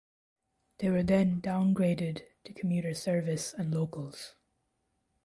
They 0.79 0.89
were 0.89 1.03
then 1.03 1.43
downgraded 1.43 2.23
to 2.45 2.53
commuter 2.53 2.95
service 2.95 3.53
and 3.53 3.71
locals. 3.71 4.33